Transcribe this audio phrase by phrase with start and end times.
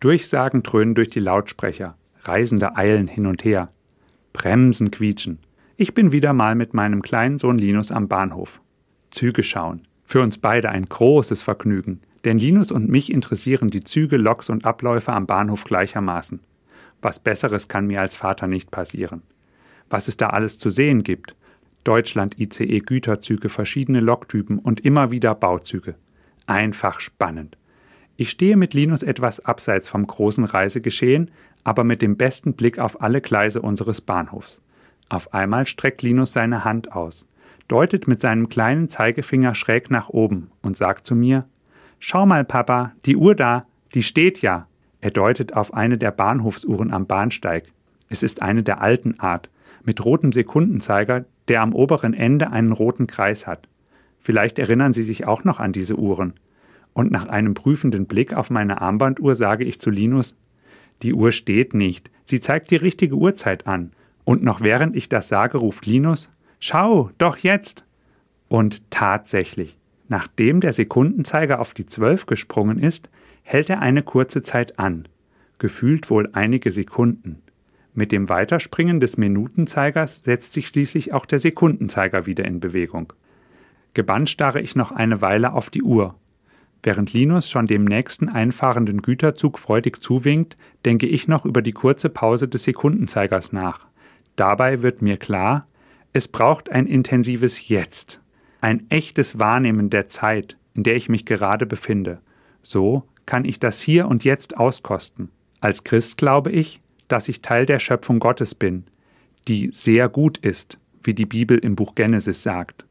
[0.00, 1.96] Durchsagen dröhnen durch die Lautsprecher.
[2.22, 3.70] Reisende eilen hin und her.
[4.32, 5.38] Bremsen quietschen.
[5.76, 8.60] Ich bin wieder mal mit meinem kleinen Sohn Linus am Bahnhof.
[9.10, 9.82] Züge schauen.
[10.04, 12.00] Für uns beide ein großes Vergnügen.
[12.24, 16.40] Denn Linus und mich interessieren die Züge, Loks und Abläufe am Bahnhof gleichermaßen.
[17.02, 19.22] Was Besseres kann mir als Vater nicht passieren.
[19.90, 21.34] Was es da alles zu sehen gibt.
[21.84, 25.94] Deutschland ICE Güterzüge, verschiedene Loktypen und immer wieder Bauzüge.
[26.46, 27.56] Einfach spannend.
[28.20, 31.30] Ich stehe mit Linus etwas abseits vom großen Reisegeschehen,
[31.62, 34.60] aber mit dem besten Blick auf alle Gleise unseres Bahnhofs.
[35.08, 37.28] Auf einmal streckt Linus seine Hand aus,
[37.68, 41.44] deutet mit seinem kleinen Zeigefinger schräg nach oben und sagt zu mir
[42.00, 44.66] Schau mal, Papa, die Uhr da, die steht ja.
[45.00, 47.68] Er deutet auf eine der Bahnhofsuhren am Bahnsteig.
[48.08, 49.48] Es ist eine der alten Art,
[49.84, 53.68] mit rotem Sekundenzeiger, der am oberen Ende einen roten Kreis hat.
[54.18, 56.34] Vielleicht erinnern Sie sich auch noch an diese Uhren.
[56.98, 60.36] Und nach einem prüfenden Blick auf meine Armbanduhr sage ich zu Linus,
[61.02, 63.92] die Uhr steht nicht, sie zeigt die richtige Uhrzeit an.
[64.24, 67.84] Und noch während ich das sage, ruft Linus, Schau, doch jetzt.
[68.48, 73.08] Und tatsächlich, nachdem der Sekundenzeiger auf die Zwölf gesprungen ist,
[73.44, 75.06] hält er eine kurze Zeit an,
[75.58, 77.42] gefühlt wohl einige Sekunden.
[77.94, 83.12] Mit dem Weiterspringen des Minutenzeigers setzt sich schließlich auch der Sekundenzeiger wieder in Bewegung.
[83.94, 86.16] Gebannt starre ich noch eine Weile auf die Uhr.
[86.82, 92.08] Während Linus schon dem nächsten einfahrenden Güterzug freudig zuwinkt, denke ich noch über die kurze
[92.08, 93.86] Pause des Sekundenzeigers nach.
[94.36, 95.66] Dabei wird mir klar,
[96.12, 98.20] es braucht ein intensives Jetzt,
[98.60, 102.20] ein echtes Wahrnehmen der Zeit, in der ich mich gerade befinde.
[102.62, 105.30] So kann ich das hier und jetzt auskosten.
[105.60, 108.84] Als Christ glaube ich, dass ich Teil der Schöpfung Gottes bin,
[109.48, 112.84] die sehr gut ist, wie die Bibel im Buch Genesis sagt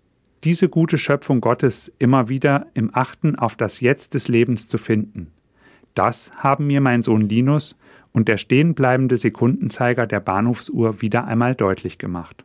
[0.44, 5.32] diese gute Schöpfung Gottes immer wieder im Achten auf das Jetzt des Lebens zu finden.
[5.94, 7.78] Das haben mir mein Sohn Linus
[8.12, 12.44] und der stehenbleibende Sekundenzeiger der Bahnhofsuhr wieder einmal deutlich gemacht.